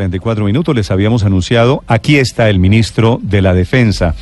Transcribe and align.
44 0.00 0.44
minutos 0.44 0.72
les 0.76 0.88
habíamos 0.92 1.24
anunciado, 1.24 1.82
aquí 1.88 2.14
está 2.18 2.48
el 2.48 2.60
ministro 2.60 3.18
de 3.24 3.42
la 3.42 3.54
Defensa, 3.54 4.14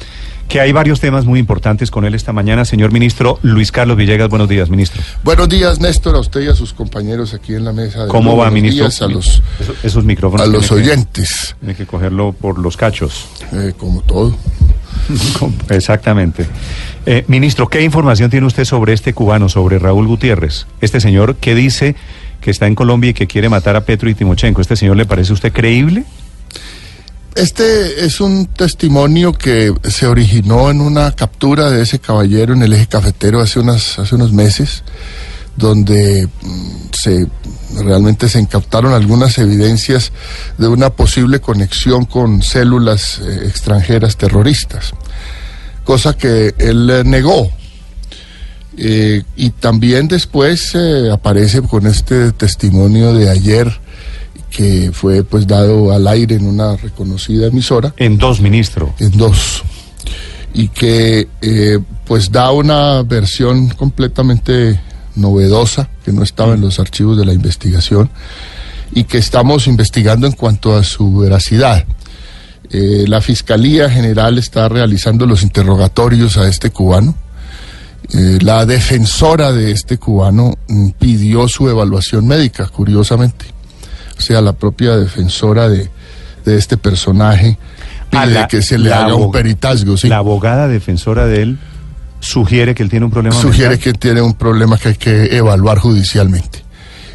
que 0.48 0.60
hay 0.62 0.72
varios 0.72 0.98
temas 0.98 1.26
muy 1.26 1.38
importantes 1.38 1.90
con 1.90 2.06
él 2.06 2.14
esta 2.14 2.32
mañana. 2.32 2.64
Señor 2.64 2.90
ministro 2.90 3.38
Luis 3.42 3.70
Carlos 3.70 3.98
Villegas, 3.98 4.30
buenos 4.30 4.48
días, 4.48 4.70
ministro. 4.70 5.02
Buenos 5.24 5.46
días, 5.50 5.78
Néstor, 5.78 6.16
a 6.16 6.20
usted 6.20 6.40
y 6.40 6.46
a 6.48 6.54
sus 6.54 6.72
compañeros 6.72 7.34
aquí 7.34 7.52
en 7.52 7.66
la 7.66 7.74
mesa. 7.74 8.04
De 8.04 8.08
¿Cómo 8.08 8.34
va, 8.34 8.50
ministro? 8.50 8.84
días 8.86 9.02
a 9.02 9.08
los, 9.08 9.42
Esos, 9.60 9.84
esos 9.84 10.04
micrófonos. 10.04 10.46
a 10.46 10.50
los 10.50 10.66
tiene 10.68 10.84
que- 10.84 10.88
oyentes, 10.90 11.54
Tiene 11.60 11.74
que 11.74 11.84
cogerlo 11.84 12.32
por 12.32 12.58
los 12.58 12.78
cachos. 12.78 13.26
eh, 13.52 13.74
como 13.76 14.00
todo. 14.00 14.34
Exactamente. 15.68 16.46
Eh, 17.04 17.24
ministro, 17.28 17.68
¿qué 17.68 17.82
información 17.82 18.30
tiene 18.30 18.46
usted 18.46 18.64
sobre 18.64 18.94
este 18.94 19.12
cubano, 19.12 19.50
sobre 19.50 19.78
Raúl 19.78 20.06
Gutiérrez? 20.06 20.66
Este 20.80 20.98
señor 20.98 21.36
que 21.36 21.54
dice 21.54 21.94
que 22.40 22.50
está 22.50 22.66
en 22.66 22.74
Colombia 22.74 23.10
y 23.10 23.14
que 23.14 23.26
quiere 23.26 23.48
matar 23.48 23.76
a 23.76 23.84
Petro 23.84 24.08
y 24.08 24.14
Timochenko. 24.14 24.60
¿Este 24.60 24.76
señor 24.76 24.96
le 24.96 25.06
parece 25.06 25.32
a 25.32 25.34
usted 25.34 25.52
creíble? 25.52 26.04
Este 27.34 28.04
es 28.04 28.20
un 28.20 28.46
testimonio 28.46 29.32
que 29.32 29.72
se 29.84 30.06
originó 30.06 30.70
en 30.70 30.80
una 30.80 31.12
captura 31.12 31.70
de 31.70 31.82
ese 31.82 32.00
caballero 32.00 32.52
en 32.52 32.62
el 32.62 32.72
eje 32.72 32.88
cafetero 32.88 33.40
hace, 33.40 33.60
unas, 33.60 33.98
hace 33.98 34.16
unos 34.16 34.32
meses, 34.32 34.82
donde 35.56 36.26
mm, 36.42 36.88
se 36.92 37.28
realmente 37.76 38.28
se 38.28 38.40
incautaron 38.40 38.92
algunas 38.92 39.38
evidencias 39.38 40.12
de 40.56 40.68
una 40.68 40.90
posible 40.90 41.40
conexión 41.40 42.06
con 42.06 42.42
células 42.42 43.20
eh, 43.20 43.46
extranjeras 43.46 44.16
terroristas, 44.16 44.92
cosa 45.84 46.16
que 46.16 46.54
él 46.58 46.90
eh, 46.90 47.02
negó. 47.04 47.52
Eh, 48.80 49.22
y 49.36 49.50
también 49.50 50.06
después 50.06 50.72
eh, 50.74 51.10
aparece 51.12 51.62
con 51.62 51.86
este 51.86 52.30
testimonio 52.32 53.12
de 53.12 53.28
ayer 53.28 53.80
que 54.50 54.92
fue 54.92 55.24
pues 55.24 55.46
dado 55.46 55.92
al 55.92 56.06
aire 56.06 56.36
en 56.36 56.46
una 56.46 56.76
reconocida 56.76 57.48
emisora 57.48 57.92
En 57.96 58.18
dos, 58.18 58.40
ministro. 58.40 58.94
en 59.00 59.10
dos 59.18 59.64
y 60.54 60.68
que 60.68 61.28
eh, 61.40 61.78
pues 62.06 62.32
da 62.32 62.50
una 62.52 63.02
versión 63.02 63.68
completamente 63.68 64.80
novedosa 65.14 65.88
que 66.04 66.12
no 66.12 66.22
estaba 66.22 66.54
en 66.54 66.60
los 66.60 66.78
archivos 66.78 67.18
de 67.18 67.24
la 67.24 67.32
investigación 67.32 68.10
y 68.92 69.04
que 69.04 69.18
estamos 69.18 69.66
investigando 69.66 70.26
en 70.26 70.32
cuanto 70.32 70.76
a 70.76 70.82
su 70.82 71.18
veracidad. 71.18 71.84
Eh, 72.70 73.04
la 73.06 73.20
Fiscalía 73.20 73.90
General 73.90 74.38
está 74.38 74.68
realizando 74.68 75.26
los 75.26 75.42
interrogatorios 75.42 76.36
a 76.36 76.48
este 76.48 76.70
cubano. 76.70 77.14
Eh, 78.14 78.38
la 78.40 78.64
defensora 78.64 79.52
de 79.52 79.70
este 79.70 79.98
cubano 79.98 80.54
mm, 80.68 80.90
pidió 80.98 81.46
su 81.48 81.68
evaluación 81.68 82.26
médica, 82.26 82.66
curiosamente. 82.68 83.46
O 84.18 84.20
sea, 84.20 84.40
la 84.40 84.52
propia 84.54 84.96
defensora 84.96 85.68
de, 85.68 85.90
de 86.44 86.56
este 86.56 86.76
personaje 86.76 87.58
pide 88.10 88.20
Ah, 88.22 88.26
la- 88.26 88.48
que 88.48 88.62
se 88.62 88.78
le 88.78 88.92
haga 88.92 89.14
un 89.14 89.30
peritazgo. 89.30 89.96
¿sí? 89.96 90.08
La 90.08 90.18
abogada 90.18 90.68
defensora 90.68 91.26
de 91.26 91.42
él 91.42 91.58
sugiere 92.20 92.74
que 92.74 92.82
él 92.82 92.88
tiene 92.88 93.04
un 93.04 93.12
problema. 93.12 93.36
Sugiere 93.36 93.70
mental. 93.76 93.84
que 93.92 93.98
tiene 93.98 94.22
un 94.22 94.34
problema 94.34 94.78
que 94.78 94.88
hay 94.88 94.94
que 94.96 95.36
evaluar 95.36 95.78
judicialmente. 95.78 96.64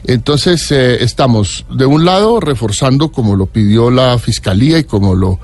Entonces, 0.06 0.70
eh, 0.72 1.04
estamos, 1.04 1.66
de 1.74 1.86
un 1.86 2.06
lado, 2.06 2.40
reforzando 2.40 3.12
como 3.12 3.36
lo 3.36 3.46
pidió 3.48 3.90
la 3.90 4.18
Fiscalía 4.20 4.78
y 4.78 4.84
como 4.84 5.16
lo 5.16 5.40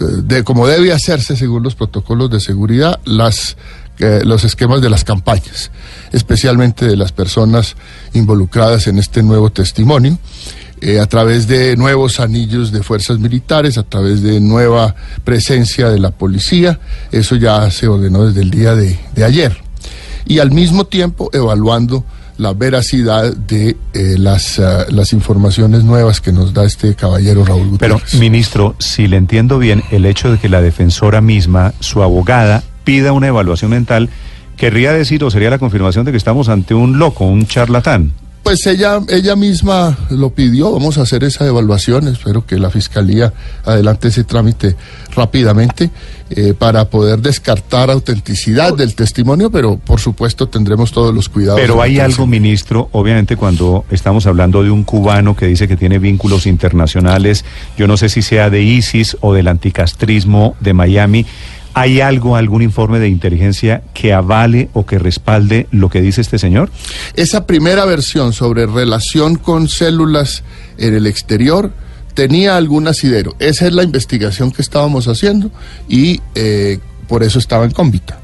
eh, 0.00 0.04
de 0.24 0.44
como 0.44 0.66
debe 0.66 0.92
hacerse 0.92 1.36
según 1.36 1.62
los 1.62 1.74
protocolos 1.74 2.30
de 2.30 2.40
seguridad, 2.40 2.98
las 3.04 3.56
eh, 3.98 4.20
los 4.24 4.44
esquemas 4.44 4.80
de 4.80 4.90
las 4.90 5.04
campañas, 5.04 5.70
especialmente 6.12 6.86
de 6.86 6.96
las 6.96 7.12
personas 7.12 7.76
involucradas 8.14 8.86
en 8.86 8.98
este 8.98 9.22
nuevo 9.22 9.50
testimonio, 9.50 10.18
eh, 10.80 11.00
a 11.00 11.06
través 11.06 11.48
de 11.48 11.76
nuevos 11.76 12.20
anillos 12.20 12.70
de 12.70 12.82
fuerzas 12.84 13.18
militares, 13.18 13.78
a 13.78 13.82
través 13.82 14.22
de 14.22 14.38
nueva 14.40 14.94
presencia 15.24 15.88
de 15.88 15.98
la 15.98 16.12
policía, 16.12 16.78
eso 17.10 17.34
ya 17.34 17.68
se 17.70 17.88
ordenó 17.88 18.26
desde 18.26 18.42
el 18.42 18.50
día 18.50 18.74
de, 18.76 18.98
de 19.14 19.24
ayer, 19.24 19.56
y 20.26 20.38
al 20.38 20.52
mismo 20.52 20.84
tiempo 20.84 21.30
evaluando 21.32 22.04
la 22.36 22.52
veracidad 22.52 23.34
de 23.34 23.76
eh, 23.94 24.14
las, 24.16 24.60
las 24.90 25.12
informaciones 25.12 25.82
nuevas 25.82 26.20
que 26.20 26.30
nos 26.30 26.54
da 26.54 26.64
este 26.64 26.94
caballero 26.94 27.44
Raúl 27.44 27.76
Pero, 27.80 27.94
Gutiérrez. 27.94 28.20
ministro, 28.20 28.76
si 28.78 29.08
le 29.08 29.16
entiendo 29.16 29.58
bien, 29.58 29.82
el 29.90 30.06
hecho 30.06 30.30
de 30.30 30.38
que 30.38 30.48
la 30.48 30.62
defensora 30.62 31.20
misma, 31.20 31.74
su 31.80 32.00
abogada, 32.04 32.62
pida 32.88 33.12
una 33.12 33.26
evaluación 33.26 33.70
mental, 33.70 34.08
querría 34.56 34.94
decir 34.94 35.22
o 35.22 35.30
sería 35.30 35.50
la 35.50 35.58
confirmación 35.58 36.06
de 36.06 36.10
que 36.10 36.16
estamos 36.16 36.48
ante 36.48 36.72
un 36.72 36.98
loco, 36.98 37.26
un 37.26 37.46
charlatán. 37.46 38.14
Pues 38.42 38.66
ella, 38.66 39.02
ella 39.10 39.36
misma 39.36 39.98
lo 40.08 40.30
pidió, 40.30 40.72
vamos 40.72 40.96
a 40.96 41.02
hacer 41.02 41.22
esa 41.22 41.46
evaluación, 41.46 42.08
espero 42.08 42.46
que 42.46 42.56
la 42.56 42.70
Fiscalía 42.70 43.30
adelante 43.66 44.08
ese 44.08 44.24
trámite 44.24 44.74
rápidamente 45.14 45.90
eh, 46.30 46.54
para 46.58 46.88
poder 46.88 47.20
descartar 47.20 47.90
autenticidad 47.90 48.74
del 48.74 48.94
testimonio, 48.94 49.50
pero 49.50 49.76
por 49.76 50.00
supuesto 50.00 50.48
tendremos 50.48 50.90
todos 50.90 51.14
los 51.14 51.28
cuidados. 51.28 51.60
Pero 51.60 51.82
hay 51.82 51.98
algo, 52.00 52.26
ministro, 52.26 52.88
obviamente 52.92 53.36
cuando 53.36 53.84
estamos 53.90 54.26
hablando 54.26 54.62
de 54.62 54.70
un 54.70 54.82
cubano 54.82 55.36
que 55.36 55.44
dice 55.44 55.68
que 55.68 55.76
tiene 55.76 55.98
vínculos 55.98 56.46
internacionales, 56.46 57.44
yo 57.76 57.86
no 57.86 57.98
sé 57.98 58.08
si 58.08 58.22
sea 58.22 58.48
de 58.48 58.62
ISIS 58.62 59.18
o 59.20 59.34
del 59.34 59.48
anticastrismo 59.48 60.56
de 60.60 60.72
Miami, 60.72 61.26
¿hay 61.78 62.00
algo, 62.00 62.36
algún 62.36 62.62
informe 62.62 62.98
de 62.98 63.08
inteligencia 63.08 63.82
que 63.94 64.12
avale 64.12 64.68
o 64.72 64.84
que 64.84 64.98
respalde 64.98 65.68
lo 65.70 65.88
que 65.88 66.00
dice 66.00 66.20
este 66.20 66.38
señor? 66.38 66.70
Esa 67.14 67.46
primera 67.46 67.84
versión 67.84 68.32
sobre 68.32 68.66
relación 68.66 69.36
con 69.36 69.68
células 69.68 70.42
en 70.76 70.94
el 70.94 71.06
exterior 71.06 71.72
tenía 72.14 72.56
algún 72.56 72.88
asidero. 72.88 73.36
Esa 73.38 73.66
es 73.66 73.72
la 73.72 73.84
investigación 73.84 74.50
que 74.50 74.60
estábamos 74.62 75.06
haciendo 75.06 75.52
y 75.88 76.20
eh, 76.34 76.80
por 77.06 77.22
eso 77.22 77.38
estaba 77.38 77.64
en 77.64 77.70
cómbita. 77.70 78.18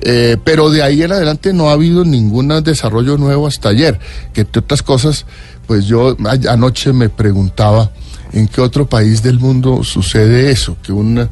Eh, 0.00 0.38
pero 0.42 0.70
de 0.70 0.82
ahí 0.82 1.02
en 1.02 1.12
adelante 1.12 1.52
no 1.52 1.68
ha 1.68 1.72
habido 1.72 2.04
ningún 2.04 2.48
desarrollo 2.62 3.18
nuevo 3.18 3.46
hasta 3.46 3.68
ayer, 3.68 3.98
que 4.32 4.42
entre 4.42 4.60
otras 4.60 4.82
cosas, 4.82 5.26
pues 5.66 5.86
yo 5.86 6.16
anoche 6.48 6.92
me 6.92 7.10
preguntaba 7.10 7.90
en 8.32 8.48
qué 8.48 8.62
otro 8.62 8.88
país 8.88 9.22
del 9.22 9.38
mundo 9.38 9.84
sucede 9.84 10.50
eso, 10.50 10.76
que 10.82 10.92
un, 10.92 11.28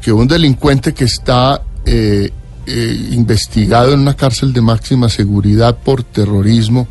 que 0.00 0.12
un 0.12 0.28
delincuente 0.28 0.92
que 0.94 1.04
está 1.04 1.62
eh, 1.84 2.30
eh, 2.66 3.08
investigado 3.12 3.92
en 3.92 4.00
una 4.00 4.14
cárcel 4.14 4.52
de 4.52 4.60
máxima 4.60 5.08
seguridad 5.08 5.76
por 5.78 6.02
terrorismo 6.02 6.86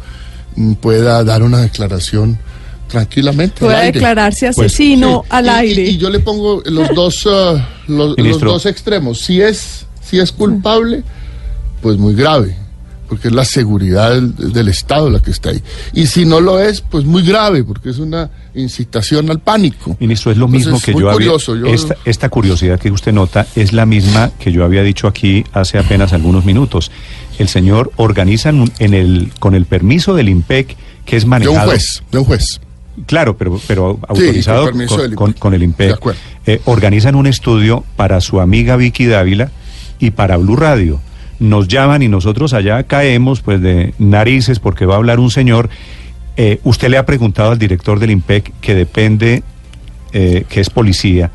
mm, 0.56 0.74
pueda 0.74 1.24
dar 1.24 1.44
una 1.44 1.59
declaración 1.59 2.38
tranquilamente. 2.88 3.66
aire. 3.68 3.91
declararse 3.91 4.52
Pues, 4.53 4.72
asesino 4.74 5.22
Sí, 5.24 5.30
al 5.31 5.46
y- 5.46 5.50
y- 5.50 5.52
aire. 5.52 5.84
Y, 5.90 5.97
yo 5.97 6.09
le 6.09 6.19
pongo 6.19 6.62
los 6.66 6.90
dos, 6.96 7.28
ah, 7.30 7.68
los, 7.88 8.18
los 8.18 8.40
dos 8.40 8.66
extremos. 8.66 9.19
Si 9.19 9.41
es, 9.41 9.86
si 10.02 10.19
es 10.19 10.31
culpable, 10.31 11.03
pues 11.81 11.97
muy 11.97 12.16
grave, 12.16 12.56
porque 13.07 13.28
es 13.28 13.34
la 13.34 13.46
seguridad 13.46 14.12
del, 14.13 14.36
del 14.53 14.68
Estado 14.69 15.09
la 15.09 15.19
que 15.19 15.31
está 15.31 15.50
ahí. 15.50 15.62
Y 15.94 16.07
si 16.07 16.25
no 16.25 16.40
lo 16.41 16.59
es, 16.59 16.81
pues 16.81 17.03
muy 17.06 17.22
grave, 17.24 17.63
porque 17.63 17.90
es 17.90 18.00
una 18.00 18.30
incitación 18.62 19.29
al 19.29 19.40
pánico. 19.40 19.95
Ministro, 20.00 20.31
es 20.31 20.38
lo 20.38 20.47
mismo 20.47 20.79
que 20.81 20.91
muy 20.94 21.01
yo 21.03 21.12
curioso, 21.12 21.51
había... 21.54 21.65
yo- 21.68 21.74
Esta, 21.74 21.95
esta 22.06 22.30
curiosidad 22.30 22.80
que 22.80 22.92
usted 22.92 23.13
nota 23.13 23.48
es 23.56 23.74
la 23.74 23.86
misma 23.86 24.31
que 24.39 24.51
yo 24.51 24.63
había 24.65 24.83
dicho 24.83 25.07
aquí 25.07 25.44
hace 25.54 25.77
apenas 25.77 26.13
algunos 26.13 26.45
minutos. 26.45 26.92
El 27.39 27.48
señor 27.48 27.92
organiza 27.98 28.50
en, 28.50 28.94
el, 28.94 29.31
con 29.39 29.56
el 29.56 29.65
permiso 29.65 30.13
del 30.15 30.30
IMPEC, 30.30 30.75
que 31.06 31.18
es 31.18 31.24
De 31.24 31.25
un 31.25 31.30
manejado... 31.30 31.68
juez, 31.69 32.04
de 32.12 32.18
un 32.18 32.25
juez. 32.25 32.59
Claro, 33.06 33.38
pero, 33.38 33.62
pero 33.68 34.00
autorizado 34.07 34.63
con 34.63 34.71
permiso 34.71 34.95
con, 35.15 35.31
del 35.31 35.39
con- 35.39 35.54
el 35.54 35.62
IMPEC. 35.63 36.00
Eh, 36.48 36.62
organizan 36.65 37.13
un 37.15 37.27
estudio 37.27 37.83
para 37.95 38.21
su 38.21 38.39
amiga 38.42 38.75
Vicky 38.75 39.06
Dávila 39.06 39.51
y 40.00 40.12
para 40.12 40.38
Blue 40.38 40.56
Radio. 40.56 41.00
Nos 41.39 41.68
llaman 41.68 42.01
y 42.01 42.07
nosotros 42.07 42.54
allá 42.54 42.81
caemos 42.83 43.42
pues 43.42 43.62
de 43.62 43.94
narices 44.00 44.57
porque 44.59 44.88
va 44.88 44.95
a 44.95 44.98
hablar 44.98 45.19
un 45.19 45.30
señor. 45.30 45.69
Eh, 46.39 46.60
usted 46.63 46.89
le 46.89 46.98
ha 46.98 47.06
preguntado 47.06 47.51
al 47.51 47.57
director 47.57 48.00
del 48.00 48.12
IMPEC 48.12 48.54
que 48.62 48.75
depende, 48.75 49.42
eh, 50.13 50.45
que 50.48 50.62
es 50.62 50.69
policía, 50.69 51.31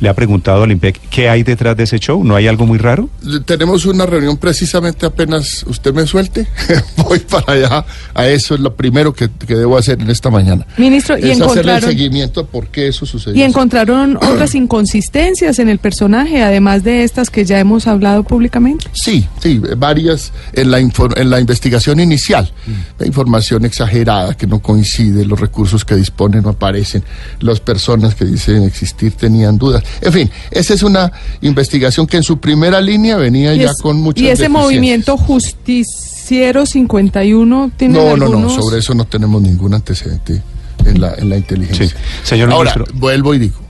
le 0.00 0.08
ha 0.08 0.14
preguntado 0.14 0.62
al 0.62 0.72
IMPEC 0.72 1.00
qué 1.10 1.28
hay 1.28 1.42
detrás 1.42 1.76
de 1.76 1.84
ese 1.84 1.98
show. 1.98 2.22
¿No 2.24 2.36
hay 2.36 2.46
algo 2.46 2.66
muy 2.66 2.78
raro? 2.78 3.08
Tenemos 3.44 3.86
una 3.86 4.06
reunión 4.06 4.36
precisamente 4.36 5.06
apenas 5.06 5.64
usted 5.66 5.94
me 5.94 6.06
suelte. 6.06 6.46
Voy 6.96 7.20
para 7.20 7.52
allá. 7.52 7.86
A 8.14 8.26
eso 8.26 8.54
es 8.54 8.60
lo 8.60 8.74
primero 8.74 9.12
que, 9.12 9.28
que 9.46 9.54
debo 9.54 9.76
hacer 9.76 10.00
en 10.00 10.10
esta 10.10 10.30
mañana. 10.30 10.66
Ministro, 10.76 11.16
y 11.16 11.30
hacerle 11.30 11.32
el 11.32 11.42
encontraron, 11.42 11.90
seguimiento 11.90 12.40
a 12.40 12.46
por 12.46 12.68
qué 12.68 12.88
eso 12.88 13.06
sucedió. 13.06 13.40
y 13.40 13.42
encontraron 13.42 14.16
otras 14.16 14.54
inconsistencias 14.54 15.58
en 15.58 15.68
el 15.68 15.78
personaje, 15.78 16.42
además 16.42 16.84
de 16.84 17.04
estas 17.04 17.30
que 17.30 17.44
ya 17.44 17.58
hemos 17.58 17.86
hablado 17.86 18.22
públicamente. 18.24 18.86
Sí, 18.92 19.26
sí, 19.40 19.60
varias 19.76 20.32
en 20.52 20.70
la, 20.70 20.78
en 20.78 21.30
la 21.30 21.40
investigación 21.40 22.00
inicial. 22.00 22.52
La 22.98 23.06
información 23.06 23.64
exagerada 23.64 24.34
que 24.34 24.46
no 24.46 24.60
coincide, 24.60 25.24
los 25.24 25.40
recursos 25.40 25.84
que 25.84 25.94
disponen 25.94 26.42
no 26.42 26.50
aparecen, 26.50 27.02
las 27.40 27.60
personas 27.60 28.14
que 28.14 28.24
dicen 28.24 28.62
existir 28.64 29.12
tenían 29.12 29.58
dudas. 29.58 29.82
En 30.00 30.12
fin, 30.12 30.30
esa 30.50 30.74
es 30.74 30.82
una 30.82 31.12
investigación 31.40 32.06
que 32.06 32.16
en 32.16 32.22
su 32.22 32.38
primera 32.38 32.80
línea 32.80 33.16
venía 33.16 33.54
ya 33.54 33.72
con 33.80 34.00
muchas 34.00 34.22
y 34.22 34.28
ese 34.28 34.48
movimiento 34.48 35.16
justiciero 35.16 36.66
51 36.66 37.70
tiene 37.76 37.94
No, 37.94 38.04
no, 38.04 38.16
no, 38.16 38.24
algunos... 38.26 38.54
sobre 38.54 38.78
eso 38.78 38.94
no 38.94 39.04
tenemos 39.04 39.40
ningún 39.42 39.74
antecedente 39.74 40.42
en 40.84 41.00
la, 41.00 41.14
en 41.14 41.28
la 41.28 41.36
inteligencia. 41.36 41.88
Sí. 41.88 41.94
Señor 42.22 42.50
Ahora, 42.52 42.74
ministro. 42.74 42.98
vuelvo 42.98 43.34
y 43.34 43.38
digo, 43.38 43.60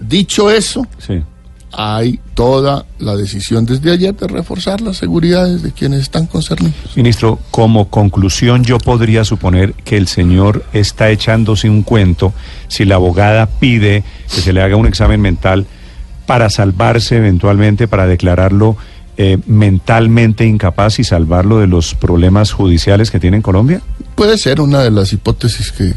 dicho 0.00 0.50
eso, 0.50 0.86
Sí. 0.98 1.22
Hay 1.72 2.20
toda 2.34 2.84
la 2.98 3.16
decisión 3.16 3.64
desde 3.64 3.92
ayer 3.92 4.14
de 4.14 4.28
reforzar 4.28 4.80
las 4.80 4.98
seguridades 4.98 5.62
de 5.62 5.72
quienes 5.72 6.02
están 6.02 6.26
concernidos. 6.26 6.96
Ministro, 6.96 7.38
como 7.50 7.88
conclusión 7.88 8.64
yo 8.64 8.78
podría 8.78 9.24
suponer 9.24 9.74
que 9.74 9.96
el 9.96 10.06
señor 10.06 10.64
está 10.72 11.10
echándose 11.10 11.68
un 11.68 11.82
cuento 11.82 12.32
si 12.68 12.84
la 12.84 12.96
abogada 12.96 13.46
pide 13.46 14.04
que 14.34 14.40
se 14.40 14.52
le 14.52 14.62
haga 14.62 14.76
un 14.76 14.86
examen 14.86 15.20
mental 15.20 15.66
para 16.26 16.50
salvarse 16.50 17.16
eventualmente, 17.16 17.88
para 17.88 18.06
declararlo 18.06 18.76
eh, 19.18 19.38
mentalmente 19.46 20.46
incapaz 20.46 20.98
y 20.98 21.04
salvarlo 21.04 21.58
de 21.58 21.66
los 21.66 21.94
problemas 21.94 22.52
judiciales 22.52 23.10
que 23.10 23.20
tiene 23.20 23.36
en 23.36 23.42
Colombia. 23.42 23.82
Puede 24.14 24.38
ser 24.38 24.60
una 24.60 24.80
de 24.80 24.90
las 24.90 25.12
hipótesis 25.12 25.72
que, 25.72 25.94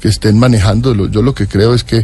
que 0.00 0.08
estén 0.08 0.38
manejando. 0.38 0.94
Lo- 0.94 1.08
Yo 1.08 1.22
lo 1.22 1.34
que 1.34 1.46
creo 1.46 1.74
es 1.74 1.84
que 1.84 1.98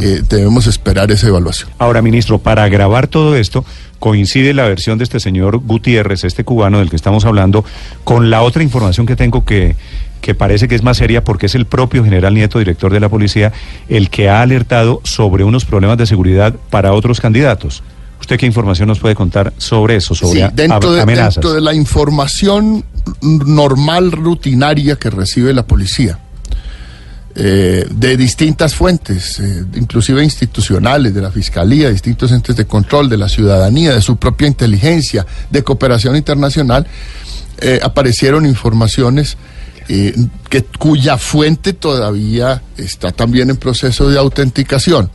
eh, 0.00 0.22
debemos 0.28 0.66
esperar 0.66 1.10
esa 1.12 1.28
evaluación. 1.28 1.70
Ahora, 1.78 2.02
ministro, 2.02 2.38
para 2.38 2.64
agravar 2.64 3.06
todo 3.06 3.36
esto, 3.36 3.64
coincide 3.98 4.52
la 4.54 4.64
versión 4.64 4.98
de 4.98 5.04
este 5.04 5.20
señor 5.20 5.58
Gutiérrez, 5.58 6.24
este 6.24 6.42
cubano 6.44 6.78
del 6.80 6.90
que 6.90 6.96
estamos 6.96 7.24
hablando, 7.24 7.64
con 8.04 8.30
la 8.30 8.42
otra 8.42 8.62
información 8.64 9.06
que 9.06 9.14
tengo 9.14 9.44
que, 9.44 9.76
que 10.20 10.34
parece 10.34 10.66
que 10.66 10.74
es 10.74 10.82
más 10.82 10.96
seria 10.96 11.22
porque 11.22 11.46
es 11.46 11.54
el 11.54 11.66
propio 11.66 12.02
general 12.02 12.34
Nieto, 12.34 12.58
director 12.58 12.92
de 12.92 12.98
la 13.00 13.08
policía, 13.08 13.52
el 13.88 14.10
que 14.10 14.28
ha 14.28 14.42
alertado 14.42 15.00
sobre 15.04 15.44
unos 15.44 15.64
problemas 15.64 15.98
de 15.98 16.06
seguridad 16.06 16.54
para 16.70 16.92
otros 16.94 17.20
candidatos. 17.20 17.82
¿Usted 18.20 18.38
qué 18.38 18.46
información 18.46 18.86
nos 18.86 19.00
puede 19.00 19.16
contar 19.16 19.52
sobre 19.58 19.96
eso, 19.96 20.14
sobre 20.14 20.42
Sí, 20.42 20.46
dentro, 20.54 20.92
de, 20.92 21.00
amenazas? 21.02 21.34
dentro 21.36 21.52
de 21.54 21.60
la 21.60 21.74
información 21.74 22.84
normal, 23.20 24.12
rutinaria 24.12 24.94
que 24.96 25.10
recibe 25.10 25.52
la 25.52 25.66
policía, 25.66 26.18
eh, 27.34 27.86
de 27.88 28.16
distintas 28.18 28.74
fuentes, 28.74 29.40
eh, 29.40 29.64
inclusive 29.76 30.22
institucionales, 30.22 31.14
de 31.14 31.22
la 31.22 31.30
Fiscalía, 31.30 31.88
distintos 31.88 32.30
entes 32.30 32.56
de 32.56 32.66
control, 32.66 33.08
de 33.08 33.16
la 33.16 33.26
ciudadanía, 33.26 33.94
de 33.94 34.02
su 34.02 34.16
propia 34.16 34.48
inteligencia, 34.48 35.24
de 35.48 35.62
cooperación 35.62 36.14
internacional, 36.14 36.86
eh, 37.58 37.80
aparecieron 37.82 38.44
informaciones 38.44 39.38
que, 39.88 40.64
cuya 40.78 41.18
fuente 41.18 41.72
todavía 41.72 42.62
está 42.76 43.12
también 43.12 43.50
en 43.50 43.56
proceso 43.56 44.08
de 44.08 44.18
autenticación 44.18 45.10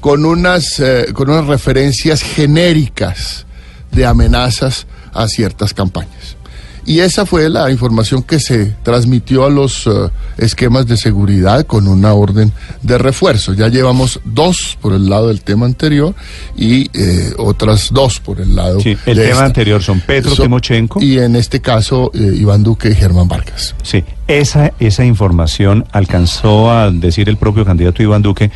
con 0.00 0.24
unas, 0.24 0.82
con 1.14 1.30
unas 1.30 1.46
referencias 1.46 2.20
genéricas 2.20 3.46
de 3.90 4.04
amenazas 4.04 4.86
a 5.14 5.28
ciertas 5.28 5.72
campañas. 5.72 6.36
Y 6.84 6.98
esa 7.00 7.26
fue 7.26 7.48
la 7.48 7.70
información 7.70 8.22
que 8.24 8.40
se 8.40 8.74
transmitió 8.82 9.44
a 9.44 9.50
los 9.50 9.86
eh, 9.86 9.90
esquemas 10.38 10.86
de 10.86 10.96
seguridad 10.96 11.64
con 11.66 11.86
una 11.86 12.12
orden 12.12 12.52
de 12.82 12.98
refuerzo. 12.98 13.54
Ya 13.54 13.68
llevamos 13.68 14.20
dos 14.24 14.76
por 14.80 14.92
el 14.92 15.08
lado 15.08 15.28
del 15.28 15.42
tema 15.42 15.66
anterior 15.66 16.14
y 16.56 16.90
eh, 16.92 17.32
otras 17.38 17.90
dos 17.92 18.18
por 18.18 18.40
el 18.40 18.56
lado 18.56 18.80
Sí, 18.80 18.96
el 19.06 19.16
de 19.16 19.22
tema 19.22 19.32
esta. 19.34 19.44
anterior 19.44 19.82
son 19.82 20.00
Petro 20.00 20.34
Timochenko. 20.34 21.00
Y 21.00 21.18
en 21.18 21.36
este 21.36 21.60
caso, 21.60 22.10
eh, 22.14 22.34
Iván 22.36 22.62
Duque 22.64 22.90
y 22.90 22.94
Germán 22.94 23.28
Vargas. 23.28 23.74
Sí, 23.82 24.02
esa, 24.26 24.72
esa 24.80 25.04
información 25.04 25.84
alcanzó 25.92 26.72
a 26.72 26.90
decir 26.90 27.28
el 27.28 27.36
propio 27.36 27.64
candidato 27.64 28.02
Iván 28.02 28.22
Duque 28.22 28.50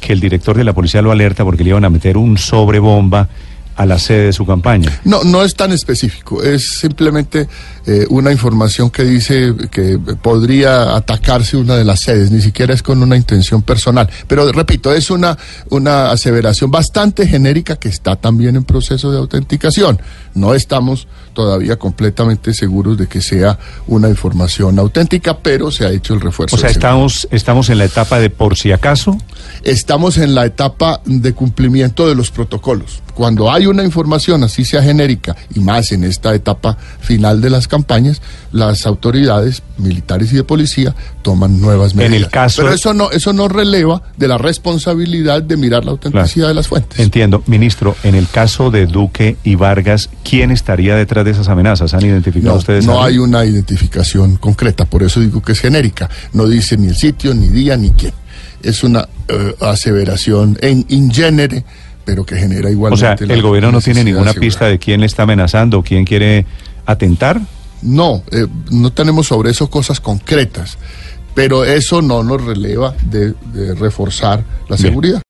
que 0.00 0.12
el 0.12 0.20
director 0.20 0.56
de 0.56 0.64
la 0.64 0.74
policía 0.74 1.02
lo 1.02 1.10
alerta 1.10 1.44
porque 1.44 1.64
le 1.64 1.70
iban 1.70 1.84
a 1.84 1.90
meter 1.90 2.16
un 2.18 2.36
sobrebomba 2.38 3.28
a 3.76 3.86
la 3.86 3.98
sede 3.98 4.26
de 4.26 4.32
su 4.32 4.46
campaña. 4.46 5.00
No, 5.04 5.24
no 5.24 5.42
es 5.42 5.54
tan 5.54 5.72
específico, 5.72 6.42
es 6.42 6.78
simplemente 6.78 7.48
eh, 7.86 8.06
una 8.08 8.32
información 8.32 8.90
que 8.90 9.04
dice 9.04 9.54
que 9.70 9.98
podría 9.98 10.96
atacarse 10.96 11.56
una 11.56 11.76
de 11.76 11.84
las 11.84 12.00
sedes, 12.00 12.30
ni 12.30 12.40
siquiera 12.40 12.74
es 12.74 12.82
con 12.82 13.02
una 13.02 13.16
intención 13.16 13.62
personal. 13.62 14.08
Pero 14.26 14.50
repito, 14.52 14.92
es 14.92 15.10
una, 15.10 15.36
una 15.70 16.10
aseveración 16.10 16.70
bastante 16.70 17.26
genérica 17.26 17.76
que 17.76 17.88
está 17.88 18.16
también 18.16 18.56
en 18.56 18.64
proceso 18.64 19.10
de 19.10 19.18
autenticación. 19.18 20.00
No 20.34 20.54
estamos 20.54 21.06
todavía 21.32 21.76
completamente 21.76 22.54
seguros 22.54 22.96
de 22.96 23.06
que 23.06 23.20
sea 23.20 23.58
una 23.86 24.08
información 24.08 24.78
auténtica, 24.78 25.38
pero 25.38 25.70
se 25.70 25.84
ha 25.84 25.90
hecho 25.90 26.14
el 26.14 26.20
refuerzo. 26.20 26.56
O 26.56 26.58
sea, 26.58 26.70
estamos, 26.70 27.28
estamos 27.30 27.68
en 27.70 27.78
la 27.78 27.84
etapa 27.84 28.18
de 28.18 28.30
por 28.30 28.56
si 28.56 28.72
acaso. 28.72 29.18
estamos 29.62 30.18
en 30.18 30.34
la 30.34 30.46
etapa 30.46 31.00
de 31.04 31.32
cumplimiento 31.32 32.08
de 32.08 32.14
los 32.14 32.30
protocolos. 32.30 33.03
Cuando 33.14 33.50
hay 33.52 33.66
una 33.66 33.84
información, 33.84 34.42
así 34.44 34.64
sea 34.64 34.82
genérica, 34.82 35.36
y 35.54 35.60
más 35.60 35.92
en 35.92 36.04
esta 36.04 36.34
etapa 36.34 36.76
final 37.00 37.40
de 37.40 37.50
las 37.50 37.68
campañas, 37.68 38.20
las 38.52 38.86
autoridades 38.86 39.62
militares 39.78 40.32
y 40.32 40.36
de 40.36 40.44
policía 40.44 40.94
toman 41.22 41.60
nuevas 41.60 41.92
En 41.92 41.98
medidas. 41.98 42.16
el 42.22 42.28
caso- 42.28 42.62
Pero 42.62 42.74
eso 42.74 42.92
no, 42.92 43.10
eso 43.12 43.32
no 43.32 43.48
releva 43.48 44.02
de 44.16 44.28
la 44.28 44.36
responsabilidad 44.38 45.42
de 45.42 45.56
mirar 45.56 45.84
la 45.84 45.92
autenticidad 45.92 46.48
de 46.48 46.54
las 46.54 46.68
fuentes. 46.68 46.98
Entiendo, 46.98 47.42
ministro, 47.46 47.96
en 48.02 48.14
el 48.14 48.28
caso 48.28 48.70
de 48.70 48.86
Duque 48.86 49.36
y 49.44 49.54
Vargas, 49.54 50.10
¿quién 50.28 50.50
estaría 50.50 50.96
detrás 50.96 51.24
de 51.24 51.30
esas 51.30 51.48
amenazas? 51.48 51.94
¿Han 51.94 52.04
identificado 52.04 52.54
No, 52.54 52.58
ustedes? 52.58 52.84
no 52.86 53.00
a 53.02 53.06
hay 53.06 53.18
una 53.18 53.44
identificación 53.44 54.36
concreta, 54.36 54.84
por 54.86 55.02
eso 55.02 55.20
digo 55.20 55.40
que 55.42 55.52
es 55.52 55.60
genérica. 55.60 56.10
No 56.32 56.46
dice 56.46 56.76
ni 56.76 56.88
el 56.88 56.96
sitio, 56.96 57.32
ni 57.34 57.48
día, 57.48 57.76
ni 57.76 57.90
quién. 57.90 58.12
Es 58.62 58.82
una 58.82 59.08
eh, 59.28 59.54
aseveración 59.60 60.58
en 60.60 60.84
in 60.88 61.12
genere, 61.12 61.64
pero 62.04 62.24
que 62.24 62.36
genera 62.36 62.68
O 62.68 62.72
igualmente. 62.72 63.00
sea, 63.18 63.26
la 63.26 63.34
el 63.34 63.42
gobierno 63.42 63.72
no 63.72 63.80
tiene 63.80 64.04
ninguna 64.04 64.32
pista 64.34 64.66
de 64.66 64.78
quién 64.78 65.00
le 65.00 65.06
está 65.06 65.22
amenazando 65.24 65.78
o 65.78 65.82
quién 65.82 66.04
quiere 66.04 66.46
atentar. 66.86 67.40
No, 67.82 68.22
eh, 68.30 68.46
no 68.70 68.90
tenemos 68.92 69.26
sobre 69.26 69.50
eso 69.50 69.68
cosas 69.68 70.00
concretas, 70.00 70.78
pero 71.34 71.64
eso 71.64 72.00
no 72.00 72.22
nos 72.22 72.42
releva 72.42 72.94
de, 73.02 73.34
de 73.52 73.74
reforzar 73.74 74.42
la 74.68 74.76
Bien. 74.76 74.88
seguridad. 74.88 75.22